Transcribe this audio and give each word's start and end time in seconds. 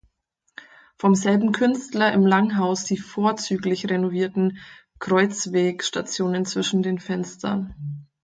Vom 0.97 1.13
selben 1.13 1.51
Künstler 1.51 2.11
im 2.11 2.25
Langhaus 2.25 2.85
die 2.85 2.97
vorzüglich 2.97 3.87
renovierten 3.87 4.57
Kreuzwegstationen 4.97 6.43
zwischen 6.45 6.81
den 6.81 6.97
Fenstern. 6.97 8.07